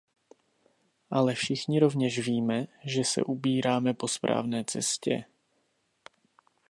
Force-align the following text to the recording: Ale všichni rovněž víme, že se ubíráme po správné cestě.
Ale 1.11 1.33
všichni 1.33 1.79
rovněž 1.79 2.19
víme, 2.19 2.67
že 2.85 3.03
se 3.03 3.23
ubíráme 3.23 3.93
po 3.93 4.07
správné 4.07 4.63
cestě. 4.65 5.25